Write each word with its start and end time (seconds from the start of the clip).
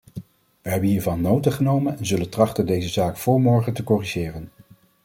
Wij 0.61 0.71
hebben 0.71 0.89
hiervan 0.89 1.21
nota 1.21 1.51
genomen 1.51 1.97
en 1.97 2.05
zullen 2.05 2.29
trachten 2.29 2.65
deze 2.65 2.89
zaak 2.89 3.17
vóór 3.17 3.41
morgen 3.41 3.73
te 3.73 3.83
corrigeren. 3.83 4.51